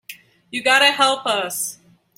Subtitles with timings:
[0.49, 1.77] You got to help us.